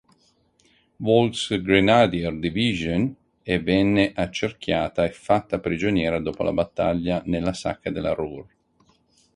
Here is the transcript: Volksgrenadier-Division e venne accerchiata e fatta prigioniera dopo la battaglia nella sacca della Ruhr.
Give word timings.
Volksgrenadier-Division 0.97 3.15
e 3.43 3.59
venne 3.61 4.11
accerchiata 4.15 5.05
e 5.05 5.11
fatta 5.11 5.59
prigioniera 5.59 6.19
dopo 6.19 6.41
la 6.41 6.51
battaglia 6.53 7.21
nella 7.25 7.53
sacca 7.53 7.91
della 7.91 8.13
Ruhr. 8.13 8.45